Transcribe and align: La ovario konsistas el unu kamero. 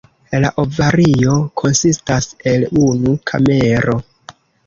La 0.43 0.49
ovario 0.61 1.35
konsistas 1.61 2.29
el 2.53 2.65
unu 2.87 3.13
kamero. 3.33 3.99